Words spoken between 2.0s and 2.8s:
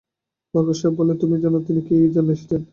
জন্যে এসেছেন?